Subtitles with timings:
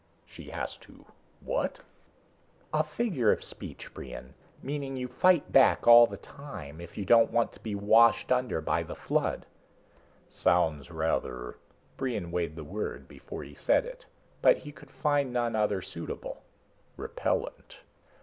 [0.25, 1.05] "She has to
[1.41, 1.81] what?"
[2.73, 4.33] "A figure of speech, Brion.
[4.63, 8.61] Meaning you fight back all the time, if you don't want to be washed under
[8.61, 9.45] by the flood."
[10.27, 11.59] "Sounds rather"
[11.97, 14.07] Brion weighed the word before he said it,
[14.41, 16.41] but could find none other suitable
[16.97, 17.81] "repellent."